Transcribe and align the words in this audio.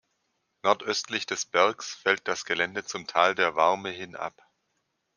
Nordöstlich 0.63 1.27
des 1.27 1.45
Bergs 1.45 1.93
fällt 1.93 2.27
das 2.27 2.45
Gelände 2.45 2.83
zum 2.83 3.05
Tal 3.05 3.35
der 3.35 3.55
Warme 3.55 3.91
hin 3.91 4.15
ab. 4.15 4.41